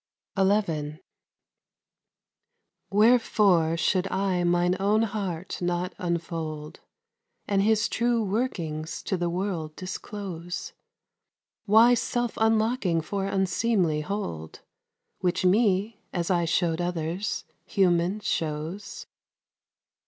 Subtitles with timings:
[0.35, 0.99] XI
[2.89, 6.79] Wherefore should I mine own heart not unfold,
[7.47, 10.73] And his true workings to the world disclose?
[11.67, 14.61] Why self unlocking for unseemly hold,
[15.19, 19.05] Which me, as I show'd others, human shows?